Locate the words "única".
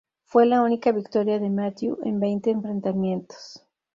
0.63-0.91